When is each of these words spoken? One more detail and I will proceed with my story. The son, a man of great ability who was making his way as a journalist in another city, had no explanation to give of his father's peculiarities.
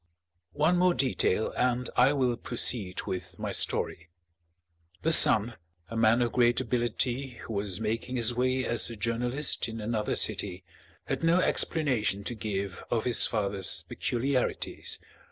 One 0.55 0.77
more 0.79 0.95
detail 0.95 1.53
and 1.55 1.87
I 1.95 2.11
will 2.13 2.35
proceed 2.35 3.03
with 3.03 3.37
my 3.37 3.51
story. 3.51 4.09
The 5.03 5.13
son, 5.13 5.57
a 5.89 5.95
man 5.95 6.23
of 6.23 6.31
great 6.31 6.59
ability 6.59 7.37
who 7.43 7.53
was 7.53 7.79
making 7.79 8.15
his 8.15 8.33
way 8.33 8.65
as 8.65 8.89
a 8.89 8.95
journalist 8.95 9.67
in 9.69 9.79
another 9.79 10.15
city, 10.15 10.63
had 11.05 11.23
no 11.23 11.39
explanation 11.39 12.23
to 12.23 12.33
give 12.33 12.83
of 12.89 13.03
his 13.03 13.27
father's 13.27 13.83
peculiarities. 13.87 14.97